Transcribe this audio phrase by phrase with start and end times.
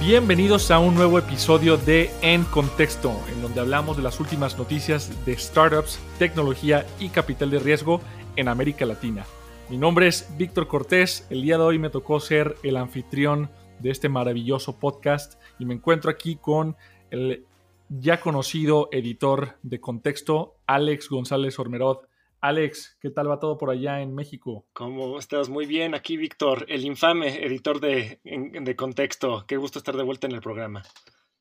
[0.00, 5.26] Bienvenidos a un nuevo episodio de En Contexto, en donde hablamos de las últimas noticias
[5.26, 8.00] de startups, tecnología y capital de riesgo
[8.36, 9.26] en América Latina.
[9.68, 13.90] Mi nombre es Víctor Cortés, el día de hoy me tocó ser el anfitrión de
[13.90, 16.76] este maravilloso podcast y me encuentro aquí con
[17.10, 17.44] el
[17.90, 21.98] ya conocido editor de Contexto, Alex González Ormerod.
[22.42, 24.66] Alex, ¿qué tal va todo por allá en México?
[24.72, 25.50] ¿Cómo estás?
[25.50, 29.44] Muy bien, aquí Víctor, el infame editor de, de, contexto.
[29.46, 30.82] Qué gusto estar de vuelta en el programa.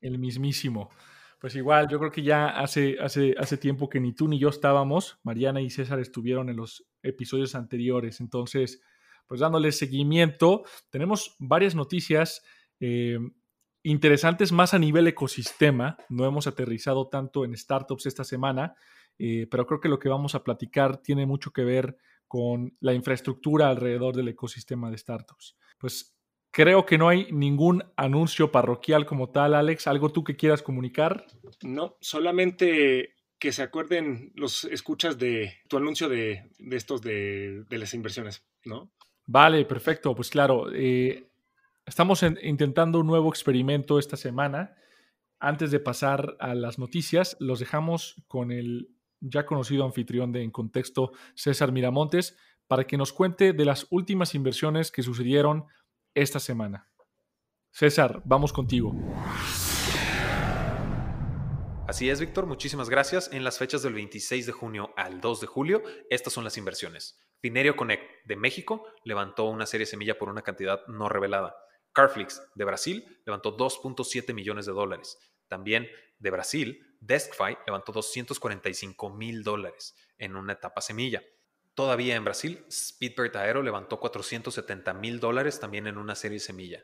[0.01, 0.89] El mismísimo.
[1.39, 4.49] Pues igual, yo creo que ya hace, hace, hace tiempo que ni tú ni yo
[4.49, 5.19] estábamos.
[5.23, 8.19] Mariana y César estuvieron en los episodios anteriores.
[8.19, 8.81] Entonces,
[9.25, 12.43] pues dándole seguimiento, tenemos varias noticias
[12.81, 13.19] eh,
[13.83, 15.97] interesantes más a nivel ecosistema.
[16.09, 18.75] No hemos aterrizado tanto en startups esta semana,
[19.19, 22.93] eh, pero creo que lo que vamos a platicar tiene mucho que ver con la
[22.93, 25.57] infraestructura alrededor del ecosistema de startups.
[25.77, 26.15] Pues
[26.51, 29.87] creo que no hay ningún anuncio parroquial como tal, Alex.
[29.87, 31.25] ¿Algo tú que quieras comunicar?
[31.63, 38.45] No, solamente que se acuerden los escuchas de tu anuncio de, estos de, las inversiones,
[38.65, 38.91] ¿no?
[39.25, 40.13] Vale, perfecto.
[40.13, 41.31] Pues claro, eh,
[41.85, 44.75] estamos intentando un nuevo experimento esta semana.
[45.39, 48.89] Antes de pasar a las noticias, los dejamos con el
[49.21, 54.35] ya conocido anfitrión de En Contexto, César Miramontes, para que nos cuente de las últimas
[54.35, 55.65] inversiones que sucedieron
[56.13, 56.89] esta semana.
[57.71, 58.93] César, vamos contigo.
[61.87, 63.31] Así es, Víctor, muchísimas gracias.
[63.33, 65.81] En las fechas del 26 de junio al 2 de julio,
[66.11, 67.19] estas son las inversiones.
[67.41, 71.55] Finerio Connect de México levantó una serie semilla por una cantidad no revelada.
[71.93, 75.17] Carflix de Brasil levantó 2.7 millones de dólares.
[75.49, 81.23] También de Brasil, DeskFi levantó 245 mil dólares en una etapa semilla.
[81.73, 86.83] Todavía en Brasil, Speedbird Aero levantó 470 mil dólares también en una serie semilla.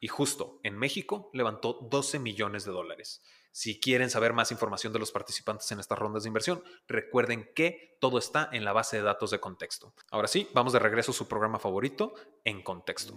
[0.00, 3.22] Y justo en México levantó 12 millones de dólares.
[3.50, 7.96] Si quieren saber más información de los participantes en estas rondas de inversión, recuerden que
[8.00, 9.94] todo está en la base de datos de contexto.
[10.10, 12.14] Ahora sí, vamos de regreso a su programa favorito,
[12.44, 13.16] En Contexto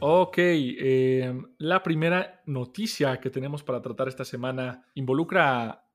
[0.00, 5.90] Ok, em, la primera noticia que tenemos para tratar esta semana involucra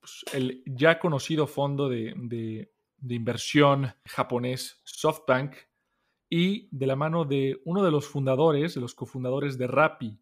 [0.00, 2.70] pues, el ya conocido fondo de,
[3.06, 5.56] inversión japonés SoftBank
[6.30, 10.18] y de la mano de uno de los fundadores, de los cofundadores de Rappi,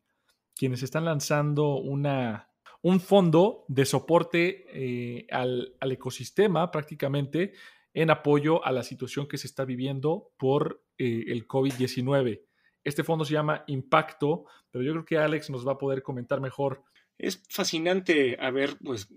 [0.57, 2.51] quienes están lanzando una,
[2.83, 7.53] un fondo de soporte eh, al, ecosistema prácticamente
[7.95, 12.41] en apoyo a la situación que se está viviendo por eh, el COVID-19.
[12.85, 16.41] Este fondo se llama Impacto, pero yo creo que Alex nos va a poder comentar
[16.41, 16.83] mejor.
[17.19, 19.09] Es fascinante haber pues,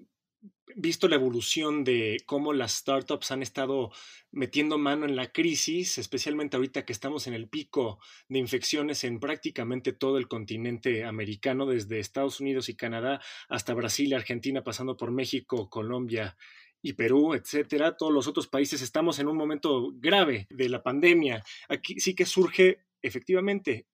[0.75, 3.91] visto la evolución de cómo las startups han estado
[4.31, 9.19] metiendo mano en la crisis, especialmente ahorita que estamos en el pico de infecciones en
[9.19, 15.11] prácticamente todo el continente americano, desde Estados Unidos y Canadá hasta Brasil Argentina, pasando por
[15.11, 16.35] México, Colombia
[16.81, 17.97] y Perú, etcétera.
[17.97, 21.43] Todos los otros países estamos en un momento grave de la pandemia.
[21.69, 23.87] Aquí sí que surge efectivamente,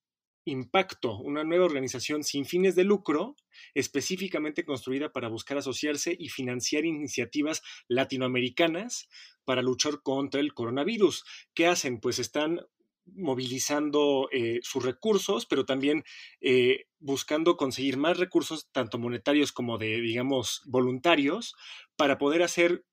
[0.46, 3.36] Impacto, una nueva organización sin fines de lucro,
[3.76, 9.08] específicamente construida para buscar asociarse y financiar iniciativas latinoamericanas
[9.46, 11.24] para luchar contra el coronavirus.
[11.54, 12.00] ¿Qué hacen?
[12.00, 12.60] Pues están
[13.06, 16.04] movilizando eh, sus recursos, pero también
[16.40, 21.56] eh, buscando conseguir más recursos, tanto monetarios como de, digamos, voluntarios,
[21.96, 22.84] para poder hacer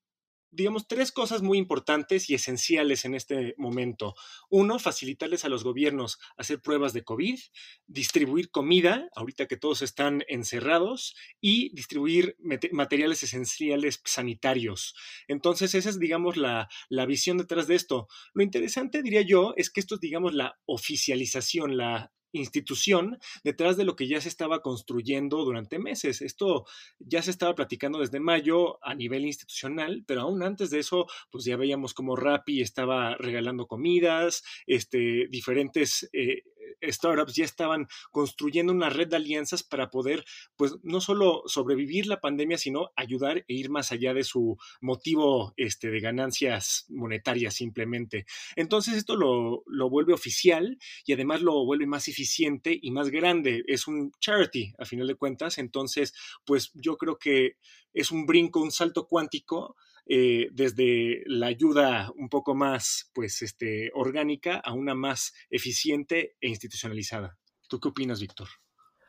[0.51, 4.15] digamos, tres cosas muy importantes y esenciales en este momento.
[4.49, 7.39] Uno, facilitarles a los gobiernos hacer pruebas de COVID,
[7.87, 12.35] distribuir comida, ahorita que todos están encerrados, y distribuir
[12.71, 14.95] materiales esenciales sanitarios.
[15.27, 18.07] Entonces, esa es, digamos, la, la visión detrás de esto.
[18.33, 23.85] Lo interesante, diría yo, es que esto es, digamos, la oficialización, la institución detrás de
[23.85, 26.21] lo que ya se estaba construyendo durante meses.
[26.21, 26.65] Esto
[26.99, 31.45] ya se estaba platicando desde mayo a nivel institucional, pero aún antes de eso, pues
[31.45, 36.43] ya veíamos como Rappi estaba regalando comidas, este, diferentes eh,
[36.81, 42.19] startups ya estaban construyendo una red de alianzas para poder, pues, no solo sobrevivir la
[42.19, 48.25] pandemia, sino ayudar e ir más allá de su motivo este, de ganancias monetarias simplemente.
[48.55, 53.63] Entonces esto lo, lo vuelve oficial y además lo vuelve más eficiente y más grande.
[53.67, 55.57] Es un charity, a final de cuentas.
[55.57, 56.13] Entonces,
[56.45, 57.57] pues yo creo que
[57.93, 63.91] es un brinco, un salto cuántico eh, desde la ayuda un poco más pues, este,
[63.93, 67.37] orgánica a una más eficiente e institucionalizada.
[67.67, 68.47] ¿Tú qué opinas, Víctor?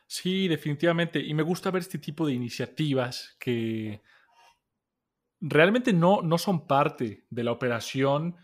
[0.06, 1.20] Sí, definitivamente.
[1.20, 4.02] Y me gusta ver este tipo de iniciativas que
[5.40, 8.36] realmente no, no son parte de la operación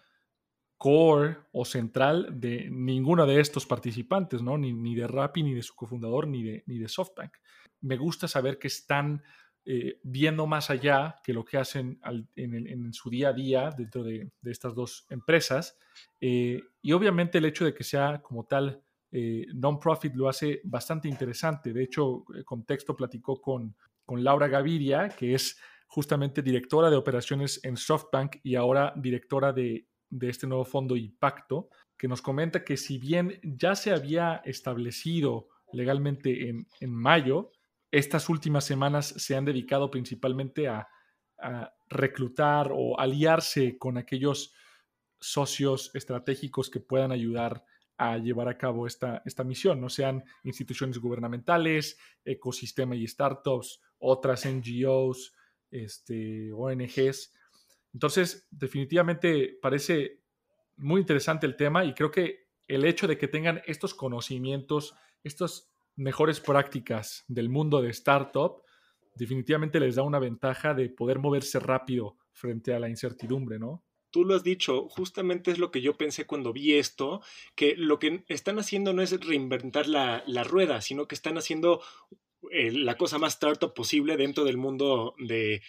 [0.78, 4.58] core o central de ninguno de estos participantes, ¿no?
[4.58, 7.32] Ni, ni de Rappi, ni de su cofundador, ni de, ni de SoftBank.
[7.81, 9.22] Me gusta saber que están
[9.68, 11.98] eh, viendo más allá que lo que hacen
[12.36, 15.76] en, su día a día dentro de, estas dos empresas.
[16.20, 18.80] Eh, y obviamente el hecho de que sea como tal
[19.10, 21.72] eh, non-profit lo hace bastante interesante.
[21.72, 23.74] De hecho, Contexto platicó con,
[24.04, 25.58] con Laura Gaviria, que es
[25.88, 31.70] justamente directora de operaciones en SoftBank y ahora directora de, de este nuevo fondo Impacto,
[31.98, 37.50] que nos comenta que si bien ya se había establecido legalmente en, en mayo,
[37.91, 40.88] estas últimas semanas se han dedicado principalmente a,
[41.88, 44.55] reclutar o aliarse con aquellos
[45.21, 47.62] socios estratégicos que puedan ayudar
[47.99, 54.47] a llevar a cabo esta, esta misión, no sean instituciones gubernamentales, ecosistema y startups, otras
[54.47, 55.35] NGOs,
[55.71, 57.35] este, ONGs.
[57.93, 60.23] Entonces, definitivamente parece
[60.77, 65.71] muy interesante el tema y creo que el hecho de que tengan estos conocimientos, estos
[65.96, 68.62] mejores prácticas del mundo de startup,
[69.14, 73.82] definitivamente les da una ventaja de poder moverse rápido frente a la incertidumbre, ¿no?
[74.10, 77.20] Tú lo has dicho, justamente es lo que yo pensé cuando vi esto,
[77.54, 81.82] que lo que están haciendo no es reinventar la, rueda, sino que están haciendo
[82.50, 85.60] eh, la cosa más startup posible dentro del mundo de,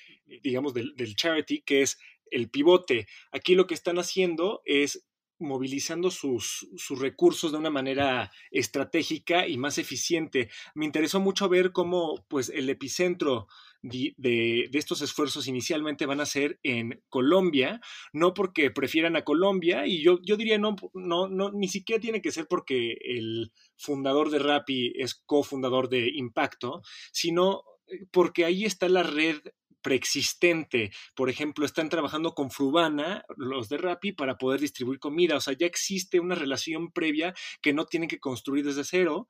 [0.44, 2.00] digamos, del, del charity, que es
[2.32, 3.08] el pivote.
[3.32, 5.07] Aquí lo que están haciendo es
[5.40, 10.50] movilizando sus, sus, recursos de una manera estratégica y más eficiente.
[10.76, 13.48] Me interesó mucho ver cómo pues, el epicentro
[13.82, 17.80] de, de, estos esfuerzos inicialmente van a ser en Colombia,
[18.14, 22.22] no porque prefieran a Colombia, y yo, yo diría no, no, no, ni siquiera tiene
[22.22, 26.82] que ser porque el fundador de Rappi es cofundador de Impacto,
[27.12, 29.40] sino eh, porque ahí está la red
[29.82, 30.92] preexistente.
[31.16, 35.38] Por ejemplo, están trabajando con Frubana, los de Rappi, para poder distribuir comida.
[35.38, 39.28] O sea, ya existe una relación previa que no tienen que construir desde cero.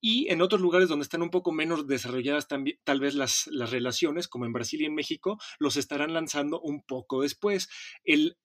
[0.00, 3.70] Y en otros lugares donde están un poco menos desarrolladas también, tal vez las, las
[3.70, 7.68] relaciones, como en Brasil y en México, los estarán lanzando un poco después.
[8.04, 8.36] El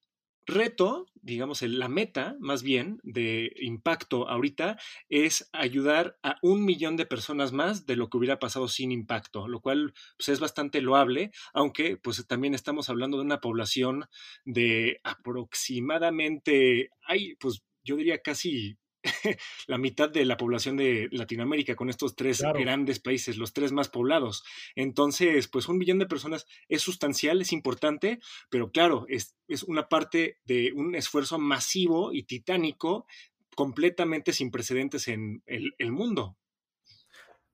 [0.46, 4.78] reto, digamos, la meta más bien de impacto ahorita
[5.10, 9.48] es ayudar a un millón de personas más de lo que hubiera pasado sin impacto,
[9.48, 14.06] lo cual pues, es bastante loable, aunque pues también estamos hablando de una población
[14.46, 18.78] de aproximadamente, hay pues yo diría casi
[19.68, 23.90] la mitad de la población de Latinoamérica con estos tres grandes países, los tres más
[23.90, 24.44] poblados.
[24.76, 28.20] Entonces, pues un millón de personas es sustancial, es importante,
[28.50, 33.06] pero claro, es, es una parte de un esfuerzo masivo y titánico
[33.56, 36.38] completamente sin precedentes en el, el mundo.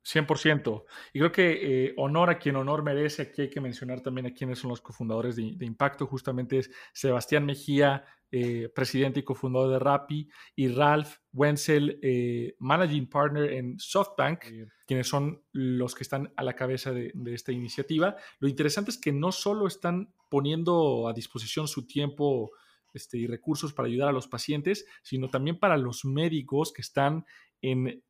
[0.04, 0.86] 100%.
[1.13, 3.24] Y creo que eh, honor a quien honor merece.
[3.24, 6.07] Aquí hay que mencionar también a quienes son los cofundadores de, Impacto.
[6.07, 13.09] Justamente es Sebastián Mejía, eh, presidente y cofundador de Rappi, y Ralph Wenzel, eh, managing
[13.09, 14.45] partner en SoftBank,
[14.85, 18.16] quienes son los que están a la cabeza de, esta iniciativa.
[18.40, 22.52] Lo interesante es que no solo están poniendo a disposición su tiempo
[22.94, 27.26] este, y recursos para ayudar a los pacientes, sino también para los médicos que están
[27.62, 28.04] en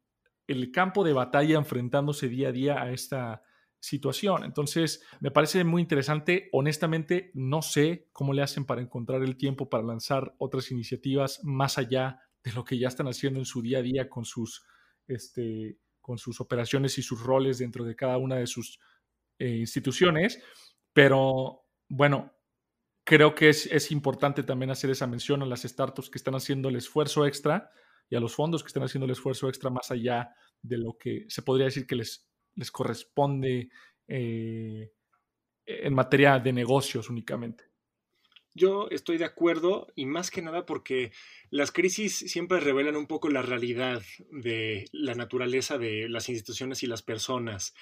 [0.49, 3.43] el campo de batalla enfrentándose día a día a esta
[3.79, 4.43] situación.
[4.43, 6.49] Entonces, me parece muy interesante.
[6.51, 11.77] Honestamente, no sé cómo le hacen para encontrar el tiempo para lanzar otras iniciativas más
[11.77, 14.65] allá de lo que ya están haciendo en su día a día con sus,
[15.07, 18.79] este, con sus operaciones y sus roles dentro de cada una de sus
[19.37, 20.41] eh, instituciones.
[20.93, 22.33] Pero bueno,
[23.03, 26.69] creo que es, es importante también hacer esa mención a las startups que están haciendo
[26.69, 27.71] el esfuerzo extra
[28.09, 31.25] y a los fondos que están haciendo el esfuerzo extra más allá de lo que
[31.27, 33.69] se podría decir que les, les corresponde
[34.07, 34.91] eh,
[35.65, 37.65] en materia de negocios únicamente.
[38.55, 41.11] Yo estoy de acuerdo y más que nada porque
[41.51, 44.01] las crisis siempre revelan un poco la realidad
[44.31, 47.75] de la naturaleza de las instituciones y las personas.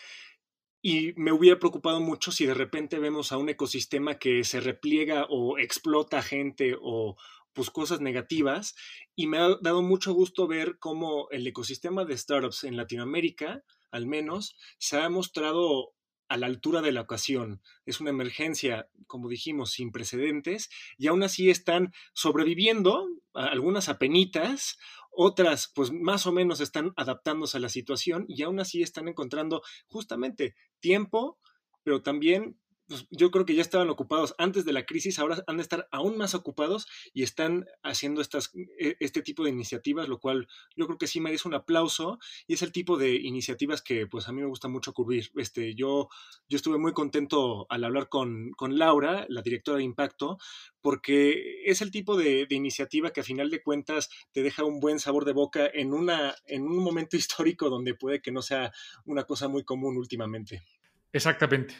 [0.81, 5.25] Y me hubiera preocupado mucho si de repente vemos a un ecosistema que se repliega
[5.29, 7.17] o explota gente o,
[7.57, 8.75] pues, cosas negativas
[9.15, 14.05] y me ha dado mucho gusto ver cómo el ecosistema de startups en Latinoamérica, al
[14.05, 15.95] menos, se ha mostrado
[16.27, 17.63] a la altura de la ocasión.
[17.87, 24.77] Es una emergencia, como dijimos, sin precedentes y aún así están sobreviviendo, algunas apenitas,
[25.09, 29.63] otras pues más o menos están adaptándose a la situación y aún así están encontrando
[29.87, 31.39] justamente tiempo,
[31.81, 35.57] pero también pues, yo creo que ya estaban ocupados antes de la crisis, ahora han
[35.57, 40.19] de estar aún más ocupados y están haciendo estas, e, este tipo de iniciativas, lo
[40.19, 44.07] cual yo creo que sí merece un aplauso y es el tipo de iniciativas que
[44.07, 45.31] pues a mí me gusta mucho cubrir.
[45.35, 46.09] Este, yo,
[46.47, 50.37] yo estuve muy contento al hablar con, con Laura, la directora de Impacto,
[50.81, 54.79] porque es el tipo de, de, iniciativa que a final de cuentas te deja un
[54.79, 58.71] buen sabor de boca en, una, en un momento histórico donde puede que no sea
[59.05, 60.63] una cosa muy común últimamente.
[61.11, 61.75] Exactamente.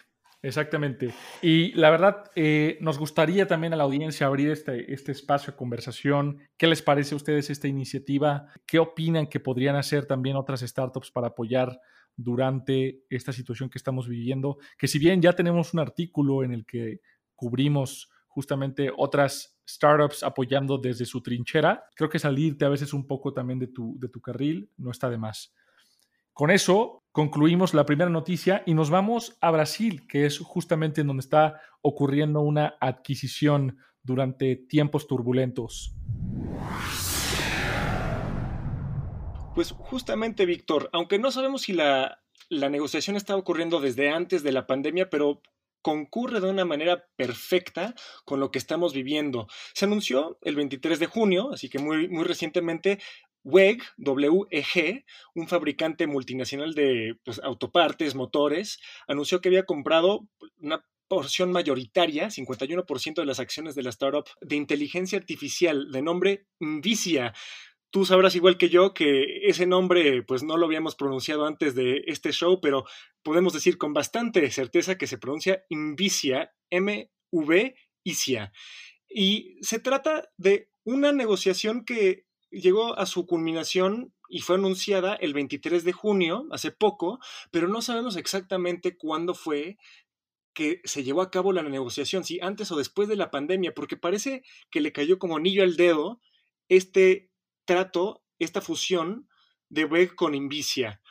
[0.48, 1.14] Exactamente.
[1.42, 5.58] Y la verdad, eh, nos gustaría también a la audiencia abrir este, este espacio de
[5.58, 6.40] conversación.
[6.56, 8.48] ¿Qué les parece a ustedes esta iniciativa?
[8.66, 11.82] ¿Qué opinan que podrían hacer también otras startups para apoyar
[12.16, 14.58] durante esta situación que estamos viviendo?
[14.78, 17.02] Que si bien ya tenemos un artículo en el que
[17.36, 23.34] cubrimos justamente otras startups apoyando desde su trinchera, creo que salirte a veces un poco
[23.34, 25.54] también de tu, de tu carril no está de más.
[26.32, 31.08] Con eso concluimos la primera noticia y nos vamos a Brasil, que es justamente en
[31.08, 35.96] donde está ocurriendo una adquisición durante tiempos turbulentos.
[39.56, 44.52] Pues justamente, Víctor, aunque no sabemos si la, la negociación está ocurriendo desde antes de
[44.52, 45.42] la pandemia, pero
[45.82, 47.96] concurre de una manera perfecta
[48.26, 49.48] con lo que estamos viviendo.
[49.74, 53.00] Se anunció el 23 de junio, así que muy, muy recientemente,
[53.48, 60.28] WEG, WEG, un fabricante multinacional de pues, autopartes, motores, anunció que había comprado
[60.60, 66.48] una porción mayoritaria, 51% de las acciones de la startup de inteligencia artificial de nombre
[66.60, 67.34] Invicia.
[67.90, 72.04] Tú sabrás igual que yo que ese nombre pues no lo habíamos pronunciado antes de
[72.08, 72.84] este show, pero
[73.24, 78.52] podemos decir con bastante certeza que se pronuncia Invicia, M-V, ICIA.
[79.10, 85.34] Y se trata de una negociación que llegó a su culminación y fue anunciada el
[85.34, 87.20] 23 de junio, hace poco,
[87.52, 89.78] pero no sabemos exactamente cuándo fue
[90.54, 93.96] que se llevó a cabo la negociación, si antes o después de la pandemia, porque
[93.96, 96.20] parece que le cayó como anillo al dedo
[96.68, 97.30] este
[97.66, 99.30] trato, esta fusión
[99.70, 101.02] de WEG con Invicia,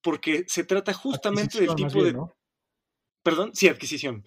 [0.00, 2.16] porque se trata justamente del tipo de...
[3.22, 4.24] Perdón, sí, adquisición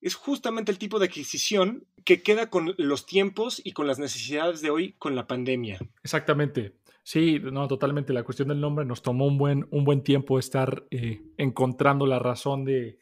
[0.00, 4.60] es justamente el tipo de adquisición que queda con los tiempos y con las necesidades
[4.60, 5.78] de hoy con la pandemia.
[6.02, 6.76] Exactamente.
[7.02, 8.12] Sí, no, totalmente.
[8.12, 12.18] La cuestión del nombre nos tomó un buen, un buen tiempo estar eh, encontrando la
[12.18, 12.98] razón de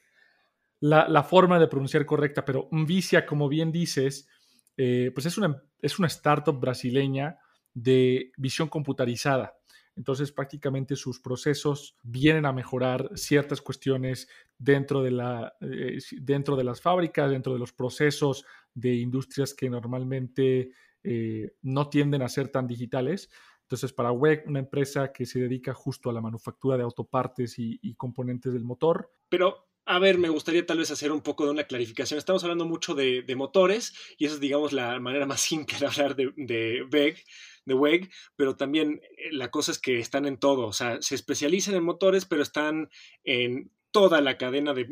[0.81, 4.29] la, forma de pronunciar correcta, pero Vicia, como bien dices,
[4.77, 7.39] eh, pues es una, es una startup brasileña
[7.73, 9.57] de visión computarizada.
[9.97, 16.65] Entonces prácticamente sus procesos vienen a mejorar ciertas cuestiones dentro de, la, eh, dentro de
[16.65, 20.73] las fábricas, dentro de los procesos de industrias que normalmente
[21.03, 23.31] eh, no tienden a ser tan digitales.
[23.63, 27.95] Entonces, para WEG, una empresa que se dedica justo a la manufactura de autopartes y,
[27.95, 29.11] componentes del motor.
[29.29, 32.19] Pero, a ver, me gustaría tal vez hacer un poco de una clarificación.
[32.19, 36.17] Estamos hablando mucho de, motores y esa es, digamos, la manera más simple de hablar
[36.17, 37.23] de, de WEG
[37.65, 41.15] de WEG, pero también eh, la cosa es que están en todo, o sea, se
[41.15, 42.91] especializan en motores, pero están
[43.25, 44.87] en toda la cadena de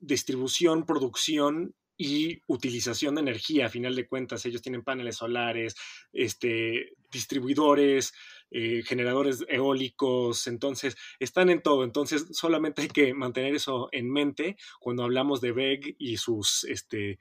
[0.00, 5.76] distribución, producción y utilización de energía, a final de cuentas, ellos tienen paneles solares,
[6.12, 8.14] este, distribuidores,
[8.50, 14.56] eh, generadores eólicos, entonces están en todo, entonces solamente hay que mantener eso en mente
[14.80, 17.18] cuando hablamos de WEG y sus, este,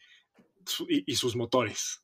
[0.88, 2.04] y sus motores.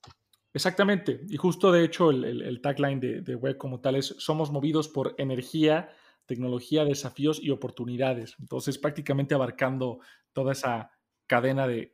[0.55, 1.19] Exactamente.
[1.27, 5.89] Y justo de hecho el, tagline de, Web como tal es, somos movidos por energía,
[6.25, 8.35] tecnología, desafíos y oportunidades.
[8.39, 9.99] Entonces prácticamente abarcando
[10.31, 10.91] toda esa
[11.27, 11.91] cadena de,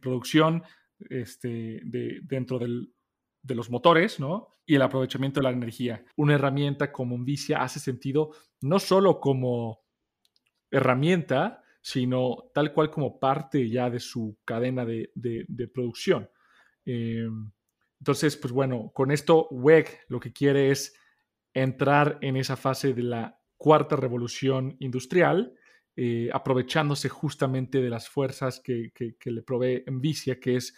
[0.00, 0.62] producción
[1.10, 1.80] este,
[2.22, 2.60] dentro
[3.46, 4.56] de los motores, ¿no?
[4.66, 6.04] Y el aprovechamiento de la energía.
[6.16, 9.80] Una herramienta como Envicia hace sentido no solo como
[10.70, 16.28] herramienta, sino tal cual como parte ya de su cadena de, producción.
[16.84, 17.52] Em,
[18.00, 20.94] entonces, pues bueno, con esto WEG lo que quiere es
[21.54, 25.54] entrar en esa fase de la cuarta revolución industrial,
[25.94, 28.92] eh, aprovechándose justamente de las fuerzas que,
[29.24, 30.74] le provee Envicia, que es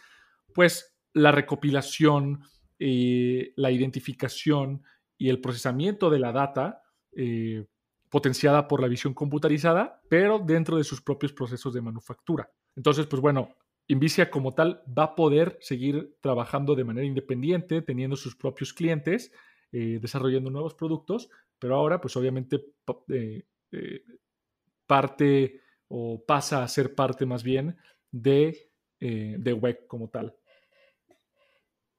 [0.55, 2.43] pues la recopilación,
[2.78, 4.82] eh, la identificación
[5.16, 6.82] y el procesamiento de la data
[7.12, 7.66] eh,
[8.08, 12.50] potenciada por la visión computarizada, pero dentro de sus propios procesos de manufactura.
[12.76, 13.56] Entonces, pues bueno,
[13.90, 19.32] Invicia como tal va a poder seguir trabajando de manera independiente, teniendo sus propios clientes,
[19.73, 22.62] eh, desarrollando nuevos productos, pero ahora pues obviamente
[24.87, 27.78] parte o pasa a ser parte más bien
[28.11, 28.70] de,
[29.00, 30.37] de WEC como tal.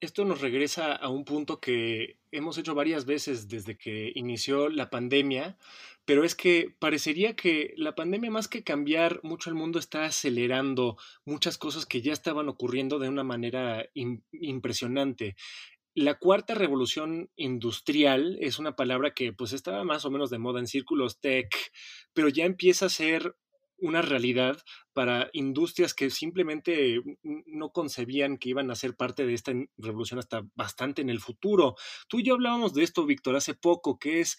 [0.02, 4.90] Esto nos regresa a un punto que hemos hecho varias veces desde que inició la
[4.90, 5.58] pandemia,
[6.06, 10.98] pero es que parecería que la pandemia más que cambiar mucho el mundo está acelerando
[11.26, 15.36] muchas cosas que ya estaban ocurriendo de una manera impresionante.
[15.96, 20.62] La cuarta revolución industrial es una palabra que pues estaba más o menos de moda
[20.62, 21.50] en círculos tech,
[22.14, 23.36] pero ya empieza a ser
[23.82, 24.62] una realidad
[24.94, 30.44] para industrias que simplemente no concebían que iban a ser parte de esta revolución hasta
[30.56, 31.76] bastante en el futuro.
[32.08, 34.38] Tú y yo hablábamos de esto, Víctor, hace poco, que es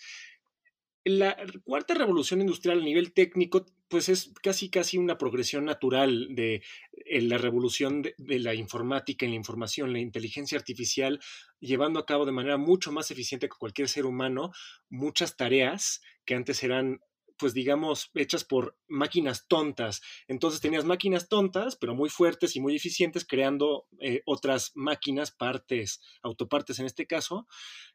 [1.04, 6.62] la cuarta revolución industrial a nivel técnico, pues es casi casi una progresión natural de
[7.06, 11.18] eh, la revolución de, de, la informática y la información, la inteligencia artificial,
[11.58, 14.52] llevando a cabo de manera mucho más eficiente que cualquier ser humano
[14.90, 17.00] muchas tareas que antes eran
[17.40, 20.02] pues digamos, hechas por máquinas tontas.
[20.28, 26.02] Entonces tenías máquinas tontas, pero muy fuertes y muy eficientes, creando eh, otras máquinas, partes,
[26.22, 27.46] autopartes en este caso.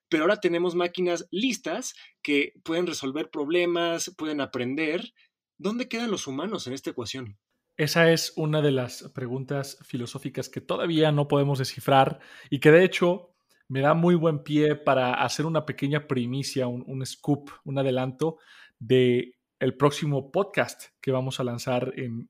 [0.09, 5.13] Pero ahora tenemos máquinas listas que pueden resolver problemas, pueden aprender.
[5.57, 7.37] ¿Dónde quedan los humanos en esta ecuación?
[7.77, 12.85] Esa es una de las preguntas filosóficas que todavía no podemos descifrar y que de
[12.85, 13.35] hecho
[13.67, 18.37] me da muy buen pie para hacer una pequeña primicia, un, un scoop, un adelanto
[18.79, 22.29] de el próximo podcast que vamos a lanzar en,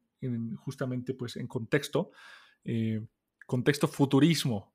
[0.57, 2.11] justamente pues en contexto,
[2.63, 3.01] eh,
[3.45, 4.73] contexto futurismo.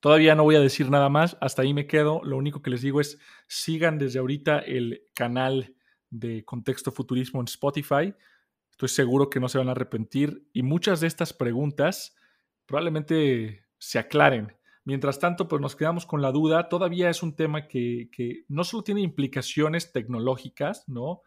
[0.00, 2.22] Todavía no voy a decir nada más, hasta ahí me quedo.
[2.22, 5.74] Lo único que les digo es sigan desde ahorita el canal
[6.10, 8.14] de contexto futurismo en Spotify.
[8.70, 12.14] Estoy seguro que no se van a arrepentir y muchas de estas preguntas
[12.66, 14.56] probablemente se aclaren.
[14.84, 16.68] Mientras tanto, pues nos quedamos con la duda.
[16.68, 21.22] Todavía es un tema que, que no solo tiene implicaciones tecnológicas, ¿no?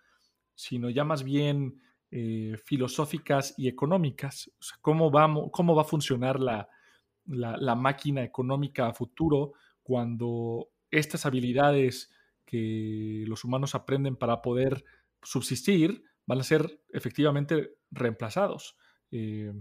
[0.59, 4.51] Sino ya más bien eh, filosóficas y económicas.
[4.81, 5.09] ¿cómo,
[5.51, 6.67] ¿Cómo va a funcionar la,
[7.25, 12.11] la, máquina económica a futuro cuando estas habilidades
[12.45, 14.83] que los humanos aprenden para poder
[15.23, 18.75] subsistir van a ser efectivamente reemplazados?
[19.11, 19.53] Eh,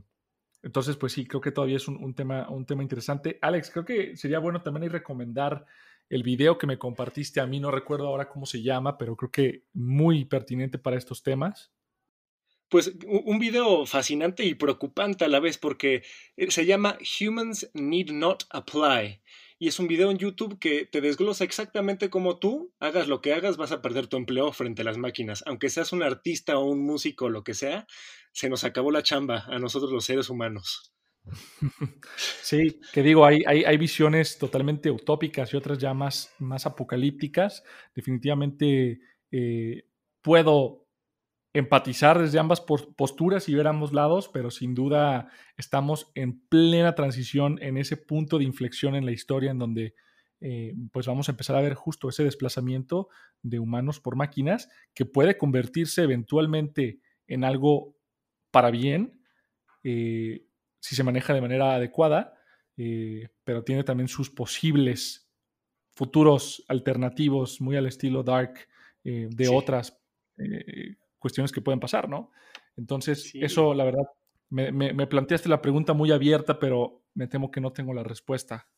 [0.64, 3.38] entonces, pues sí, creo que todavía es un, tema, un tema interesante.
[3.40, 5.64] Alex, creo que sería bueno también recomendar
[6.08, 9.30] el video que me compartiste a mí, no recuerdo ahora cómo se llama, pero creo
[9.30, 11.72] que muy pertinente para estos temas.
[12.68, 16.02] Pues un video fascinante y preocupante a la vez porque
[16.36, 19.22] eh, se llama Humans Need Not Apply
[19.58, 23.32] y es un video en YouTube que te desglosa exactamente cómo tú, hagas lo que
[23.32, 25.42] hagas, vas a perder tu empleo frente a las máquinas.
[25.46, 27.86] Aunque seas un artista o un músico o lo que sea,
[28.32, 30.92] se nos acabó la chamba a nosotros los seres humanos.
[32.42, 37.62] Sí, que digo, hay, hay, visiones totalmente utópicas y otras ya más, más apocalípticas.
[37.94, 39.84] Definitivamente eh,
[40.22, 40.86] puedo
[41.52, 47.58] empatizar desde ambas posturas y ver ambos lados, pero sin duda estamos en plena transición
[47.62, 49.94] en ese punto de inflexión en la historia en donde
[50.40, 53.08] eh, pues vamos a empezar a ver justo ese desplazamiento
[53.42, 57.96] de humanos por máquinas que puede convertirse eventualmente en algo
[58.50, 59.20] para bien.
[59.82, 60.44] Eh,
[60.80, 62.34] si se maneja de manera adecuada,
[62.76, 65.28] eh, pero tiene también sus posibles
[65.90, 68.68] futuros alternativos, muy al estilo Dark,
[69.04, 69.98] eh, de otras
[70.36, 72.30] eh, cuestiones que pueden pasar, ¿no?
[72.76, 74.04] Entonces, eso, la verdad,
[74.50, 78.68] me planteaste la pregunta muy abierta, pero me temo que no tengo la respuesta.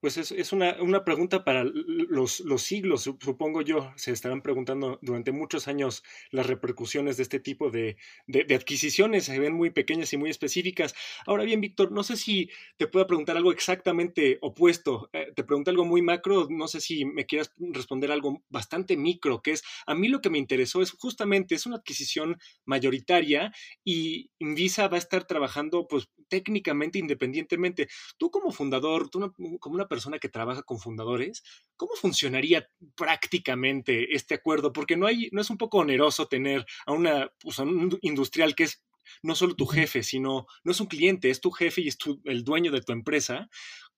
[0.00, 3.92] Pues es, una, una, pregunta para los, los, siglos, supongo yo.
[3.96, 9.26] Se estarán preguntando durante muchos años las repercusiones de este tipo de, de, adquisiciones.
[9.26, 10.94] Se ven muy pequeñas y muy específicas.
[11.26, 15.10] Ahora bien, Víctor, no sé si te puedo preguntar algo exactamente opuesto.
[15.12, 16.46] Eh, te pregunto algo muy macro.
[16.48, 20.30] No sé si me quieras responder algo bastante micro, que es, a mí lo que
[20.30, 23.52] me interesó es justamente, es una adquisición mayoritaria
[23.84, 27.88] y Invisa va a estar trabajando pues técnicamente independientemente.
[28.16, 31.42] Tú como fundador, tú como una persona que trabaja con fundadores,
[31.76, 34.72] ¿cómo funcionaría prácticamente este acuerdo?
[34.72, 38.64] Porque no, hay, no es un poco oneroso tener a, una, pues, un industrial que
[38.64, 38.82] es
[39.22, 42.44] no solo tu jefe, sino no es un cliente, es tu jefe y es el
[42.44, 43.48] dueño de tu empresa.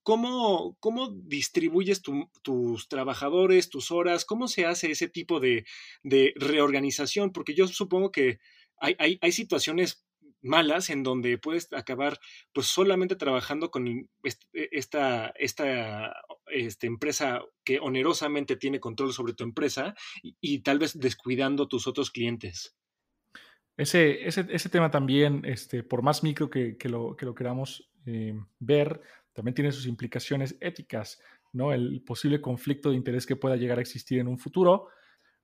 [0.03, 4.25] ¿Cómo, cómo distribuyes tus trabajadores, tus horas?
[4.25, 5.65] ¿Cómo se hace ese tipo de,
[6.03, 7.33] de reorganización?
[7.33, 8.39] Porque yo supongo que
[8.79, 10.05] hay, hay, hay situaciones
[10.43, 12.19] malas en donde puedes acabar
[12.53, 14.07] pues solamente trabajando con e,
[14.53, 16.15] esta, esta,
[16.47, 22.11] esta empresa que onerosamente tiene control sobre tu empresa y, tal vez descuidando tus otros
[22.11, 22.77] clientes.
[23.77, 27.91] Ese, ese, ese tema también, este, por más micro que, que, lo, que lo queramos
[28.05, 29.01] eh, ver,
[29.33, 31.21] también tiene sus implicaciones éticas,
[31.53, 31.73] ¿no?
[31.73, 34.89] El posible conflicto de interés que pueda llegar a existir en un futuro.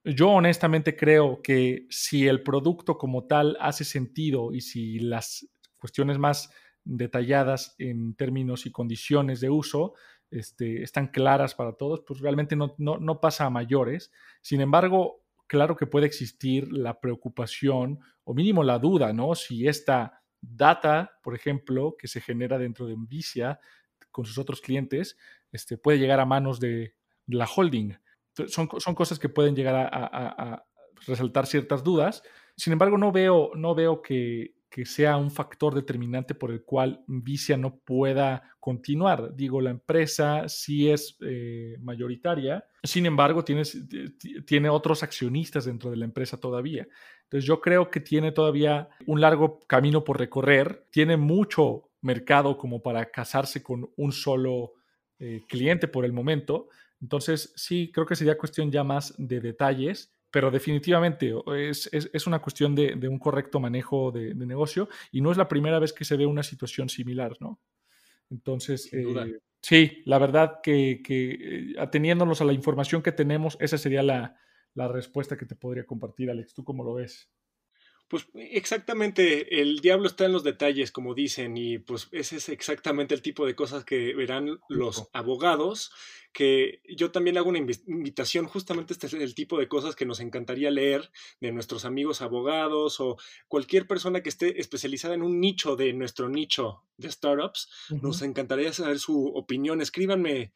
[0.04, 6.18] Yo honestamente creo que si el producto como tal hace sentido y si las cuestiones
[6.18, 6.50] más
[6.84, 9.94] detalladas en términos y condiciones de uso
[10.30, 14.12] este, están claras para todos, pues realmente no, no, no pasa a mayores.
[14.40, 19.34] Sin embargo, claro que puede existir la preocupación o mínimo la duda, ¿no?
[19.34, 23.58] Si esta data, por ejemplo, que se genera dentro de Envicia
[24.10, 25.16] con sus otros clientes,
[25.52, 26.94] este, puede llegar a manos de
[27.26, 27.94] la holding.
[28.46, 30.64] Son, son cosas que pueden llegar a,
[31.06, 32.22] resaltar ciertas dudas.
[32.56, 37.04] Sin embargo, no veo, no veo que, que sea un factor determinante por el cual
[37.06, 39.34] Vicia no pueda continuar.
[39.34, 43.62] Digo, la empresa sí es eh, mayoritaria, sin embargo, tiene,
[44.46, 46.86] tiene otros accionistas dentro de la empresa todavía.
[47.24, 52.80] Entonces, yo creo que tiene todavía un largo camino por recorrer, tiene mucho mercado como
[52.82, 54.74] para casarse con un solo
[55.18, 56.68] eh, cliente por el momento.
[57.00, 62.26] Entonces, sí, creo que sería cuestión ya más de detalles pero definitivamente es, es, es
[62.26, 65.78] una cuestión de, de, un correcto manejo de, de, negocio y no es la primera
[65.78, 67.60] vez que se ve una situación similar, ¿no?
[68.30, 73.78] Entonces, eh, sí, la verdad que, que eh, ateniéndonos a la información que tenemos, esa
[73.78, 74.36] sería la,
[74.74, 76.52] la respuesta que te podría compartir, Alex.
[76.52, 77.30] ¿Tú cómo lo ves?
[78.08, 83.14] Pues exactamente, el diablo está en los detalles, como dicen, y pues ese es exactamente
[83.14, 85.92] el tipo de cosas que verán los abogados
[86.38, 90.20] que yo también hago una invitación, justamente este es el tipo de cosas que nos
[90.20, 93.16] encantaría leer de nuestros amigos abogados o
[93.48, 97.68] cualquier persona que esté especializada en un nicho de nuestro nicho de startups.
[97.90, 98.02] Uh -huh.
[98.02, 99.80] Nos encantaría saber su opinión.
[99.80, 100.52] Escríbanme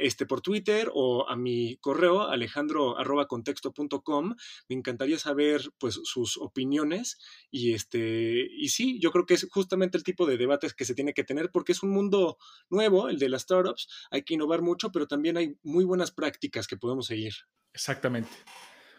[0.00, 4.34] este, por Twitter o a mi correo alejandro.contexto.com.
[4.68, 7.18] Me encantaría saber pues sus opiniones
[7.50, 10.94] y, este, y sí, yo creo que es justamente el tipo de debates que se
[10.94, 12.36] tiene que tener porque es un mundo
[12.70, 13.88] nuevo, el de las startups.
[14.10, 17.32] Hay que innovar mucho, pero también hay muy buenas prácticas que podemos seguir.
[17.72, 18.30] Exactamente.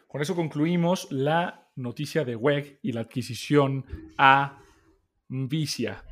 [0.07, 3.85] Con eso concluimos la noticia de WEG y la adquisición
[4.17, 4.59] a
[5.27, 6.03] Vicia.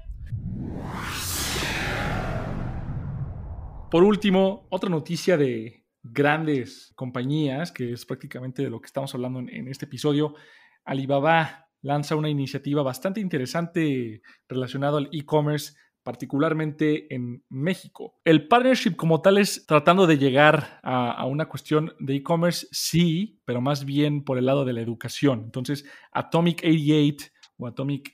[3.89, 9.39] Por último, otra noticia de grandes compañías, que es prácticamente de lo que estamos hablando
[9.39, 10.35] en, en este episodio.
[10.83, 18.19] Alibaba lanza una iniciativa bastante interesante relacionada al e-commerce particularmente en México.
[18.25, 23.41] El partnership como tal es tratando de llegar a, a una cuestión de e-commerce, sí,
[23.45, 25.41] pero más bien por el lado de la educación.
[25.45, 28.13] Entonces, Atomic 88 o Atomic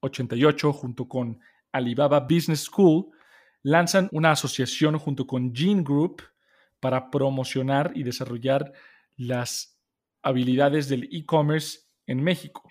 [0.00, 1.38] 88 junto con
[1.72, 3.10] Alibaba Business School
[3.62, 6.22] lanzan una asociación junto con Gene Group
[6.80, 8.72] para promocionar y desarrollar
[9.16, 9.78] las
[10.22, 12.68] habilidades del e-commerce en México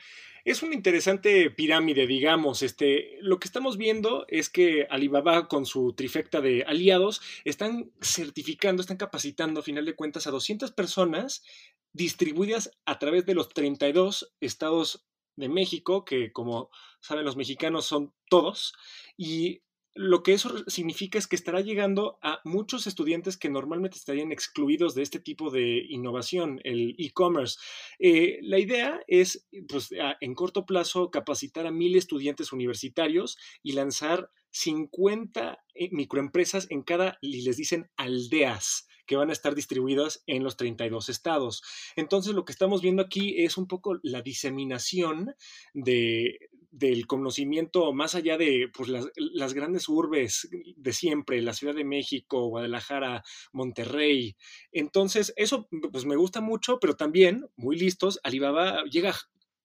[0.48, 2.62] es una interesante pirámide, digamos.
[2.62, 8.80] Este, lo que estamos viendo es que Alibaba, con su trifecta de aliados, están certificando,
[8.80, 11.44] están capacitando, a final de cuentas, a 200 personas
[11.92, 15.06] distribuidas a través de los 32 estados
[15.36, 16.70] de México, que como
[17.02, 18.74] saben los mexicanos son todos,
[19.18, 19.64] y
[19.98, 24.96] lo que eso significa es que estará llegando a muchos estudiantes que normalmente estarían excluidos
[24.96, 27.58] de este tipo de innovación, el e-commerce.
[28.00, 29.90] Eh, la idea es, pues,
[30.22, 37.18] en corto plazo, capacitar a mil estudiantes universitarios y lanzar 50 eh, microempresas en cada,
[37.22, 41.64] y les dicen aldeas que van a estar distribuidas en los 32 estados.
[41.96, 45.34] Entonces, lo que estamos viendo aquí es un poco la diseminación
[45.74, 51.74] de, del conocimiento más allá de pues, las, las, grandes urbes de siempre, la Ciudad
[51.74, 54.36] de México, Guadalajara, Monterrey.
[54.72, 59.16] Entonces, eso pues me gusta mucho, pero también, muy listos, Alibaba llega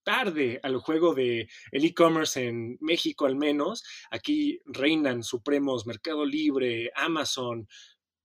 [0.02, 3.84] tarde al juego de el e-commerce en México al menos.
[4.10, 7.68] Aquí reinan supremos Mercado Libre, Amazon,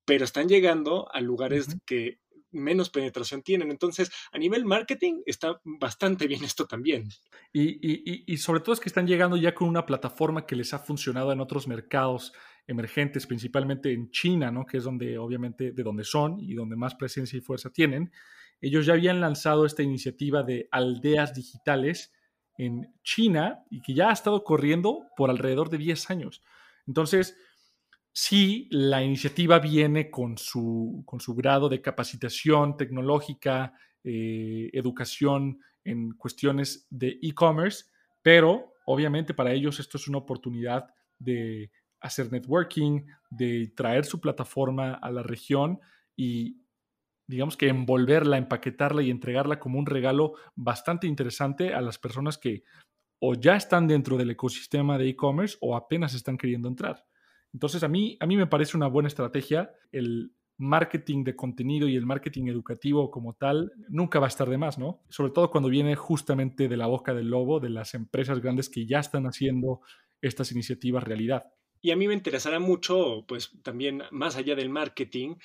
[0.08, 1.82] pero están llegando a lugares uh -huh.
[1.86, 2.20] que
[2.52, 3.70] menos penetración tienen.
[3.72, 7.10] Entonces, a nivel marketing está bastante bien esto también.
[7.52, 10.74] Y, y, y, sobre todo es que están llegando ya con una plataforma que les
[10.74, 12.32] ha funcionado en otros mercados
[12.66, 14.66] emergentes, principalmente en China, ¿no?
[14.66, 18.12] que es donde obviamente de donde son y donde más presencia y fuerza tienen.
[18.62, 22.14] Ellos ya habían lanzado esta iniciativa de aldeas digitales
[22.58, 26.42] en China y que ya ha estado corriendo por alrededor de 10 años.
[26.88, 27.38] Entonces,
[28.20, 36.14] sí, la iniciativa viene con su, con su grado de capacitación tecnológica, eh, educación en
[36.14, 37.86] cuestiones de e-commerce,
[38.24, 40.88] pero obviamente para ellos esto es una oportunidad
[41.20, 45.80] de hacer networking, de traer su plataforma a la región
[46.16, 46.64] y
[47.28, 52.64] digamos que envolverla, empaquetarla y entregarla como un regalo bastante interesante a las personas que
[53.20, 57.06] o ya están dentro del ecosistema de e-commerce o apenas están queriendo entrar.
[57.54, 61.96] Entonces, a mí, a mí me parece una buena estrategia el marketing de contenido y
[61.96, 65.02] el marketing educativo como tal nunca va a estar de más, ¿no?
[65.10, 68.86] Sobre todo cuando viene justamente de la boca del lobo, de las empresas grandes que
[68.86, 69.82] ya están haciendo
[70.22, 71.44] estas iniciativas realidad.
[71.82, 75.36] Y a mí me interesará mucho, pues también más allá del marketing,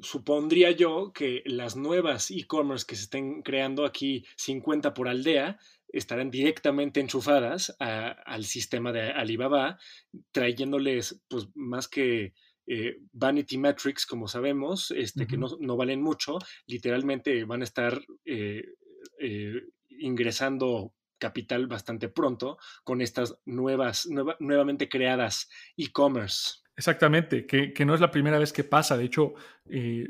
[0.00, 6.30] supondría yo que las nuevas e-commerce que se estén creando aquí 50 por aldea estarán
[6.30, 9.78] directamente enchufadas al sistema de Alibaba,
[10.32, 12.32] trayéndoles pues más que
[12.66, 18.00] eh, vanity metrics, como sabemos, este, que no, no, valen mucho, literalmente van a estar
[18.24, 18.64] eh,
[19.18, 19.62] eh,
[19.98, 24.08] ingresando capital bastante pronto con estas nuevas,
[24.40, 26.62] nuevamente creadas e-commerce.
[26.76, 28.96] Exactamente, que, no es la primera vez que pasa.
[28.96, 29.34] De hecho,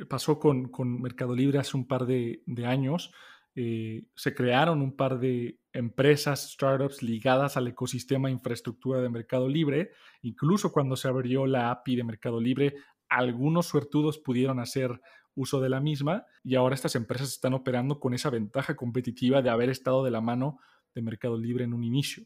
[0.09, 3.12] pasó con, con, Mercado Libre hace un par de, años.
[3.55, 9.90] se crearon un par de empresas, startups ligadas al ecosistema infraestructura de Mercado Libre.
[10.22, 12.75] Incluso cuando se abrió la API de Mercado Libre,
[13.11, 14.98] algunos suertudos pudieron hacer
[15.35, 19.51] uso de la misma y ahora estas empresas están operando con esa ventaja competitiva de
[19.51, 20.59] haber estado de la mano
[20.94, 22.24] de Mercado Libre en un inicio,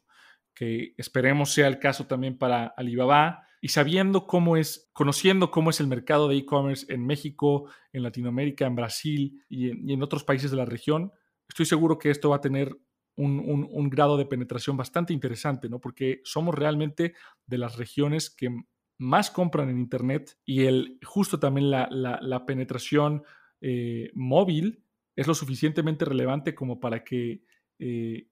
[0.54, 5.80] que esperemos sea el caso también para Alibaba y sabiendo cómo es, conociendo cómo es
[5.80, 10.56] el mercado de e-commerce en México, en Latinoamérica, en Brasil y en, otros países de
[10.56, 11.12] la región,
[11.48, 12.76] estoy seguro que esto va a tener
[13.16, 15.80] un, grado de penetración bastante interesante, ¿no?
[15.80, 17.14] Porque somos realmente
[17.46, 18.50] de las regiones que
[18.98, 23.22] más compran en Internet y el, justo también la, la, penetración
[23.60, 24.84] eh, móvil
[25.16, 27.42] es lo suficientemente relevante como para que
[27.78, 28.28] eh,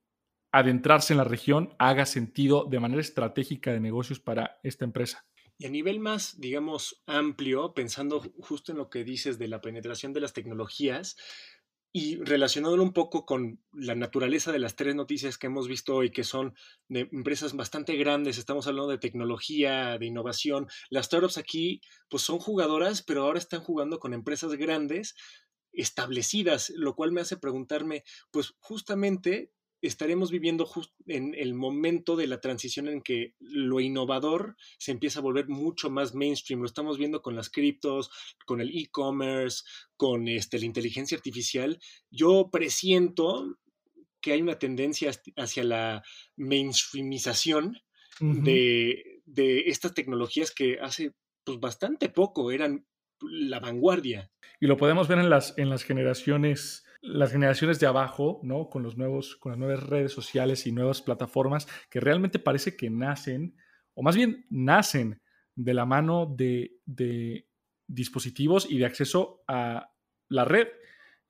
[0.55, 5.27] adentrarse en la región haga sentido de manera estratégica de negocios para esta empresa.
[5.59, 10.13] Y a nivel más, digamos, amplio, pensando justo en lo que dices de la penetración
[10.13, 11.17] de las tecnologías
[11.93, 16.11] y relacionándolo un poco con la naturaleza de las tres noticias que hemos visto hoy,
[16.11, 16.55] que son
[16.89, 20.69] de empresas bastante grandes, estamos hablando de tecnología, de innovación.
[20.89, 25.17] Las startups aquí, pues son jugadoras, pero ahora están jugando con empresas grandes
[25.73, 29.53] establecidas, lo cual me hace preguntarme, pues justamente
[29.87, 30.69] estaremos viviendo
[31.07, 35.91] en el momento de la transición en que lo innovador se empieza a volver mucho
[35.91, 36.61] más mainstream.
[36.61, 38.11] Lo estamos viendo con las criptos,
[38.47, 39.65] con el e-commerce,
[39.97, 41.79] con este, la inteligencia artificial.
[42.11, 43.59] Yo presiento
[44.21, 46.03] que hay una tendencia hacia la
[46.37, 47.79] mainstreamización
[48.21, 49.21] de,
[49.67, 51.13] estas tecnologías que hace
[51.45, 52.87] pues, bastante poco eran
[53.21, 54.31] la vanguardia.
[54.61, 58.71] Y lo podemos ver en las, en las generaciones las generaciones de abajo, ¿no?
[58.71, 62.89] Con los nuevos, con las nuevas redes sociales y nuevas plataformas que realmente parece que
[62.89, 63.57] nacen,
[63.93, 65.21] o más bien nacen
[65.55, 67.47] de la mano de, de
[67.87, 69.91] dispositivos y de acceso a
[70.29, 70.69] la red.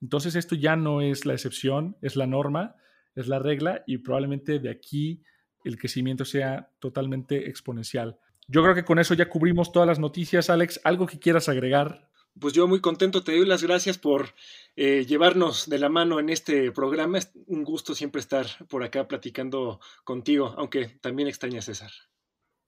[0.01, 2.77] Entonces esto ya no es la excepción, es la norma,
[3.17, 5.23] es la regla y probablemente de aquí
[5.65, 8.19] el crecimiento sea totalmente exponencial.
[8.47, 10.51] Yo creo que con eso ya cubrimos todas las noticias.
[10.51, 12.11] Alex, ¿algo que quieras agregar?
[12.39, 14.35] Pues yo muy contento, te doy las gracias por
[14.77, 17.19] eh, llevarnos de la mano en este programa.
[17.19, 21.93] Es un gusto siempre estar por acá platicando contigo, aunque también extraña a César.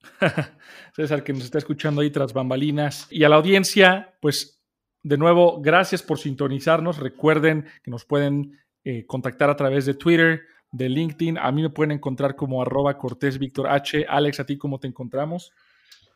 [0.95, 3.09] César, que nos está escuchando ahí tras bambalinas.
[3.11, 4.63] Y a la audiencia, pues
[5.03, 6.99] de nuevo, gracias por sintonizarnos.
[6.99, 11.39] Recuerden que nos pueden eh, contactar a través de Twitter, de LinkedIn.
[11.39, 14.07] A mí me pueden encontrar como arroba Cortés Víctor H.
[14.09, 15.53] Alex, ¿a ti cómo te encontramos?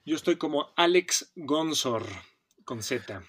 [0.04, 2.04] Yo estoy como Alex Gonzor,
[2.64, 3.22] con Z.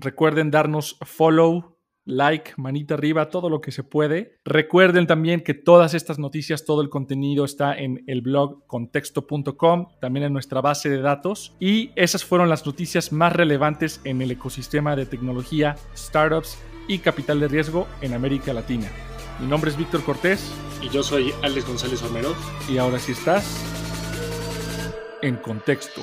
[0.00, 4.38] Recuerden darnos follow, like, manita arriba, todo lo que se puede.
[4.44, 10.24] Recuerden también que todas estas noticias, todo el contenido está en el blog contexto.com, también
[10.24, 11.54] en nuestra base de datos.
[11.60, 16.58] Y esas fueron las noticias más relevantes en el ecosistema de tecnología, startups
[16.88, 18.88] y capital de riesgo en América Latina.
[19.38, 20.50] Mi nombre es Víctor Cortés.
[20.82, 22.34] Y yo soy Alex González Romero.
[22.70, 23.62] Y ahora sí estás
[25.20, 26.00] en contexto.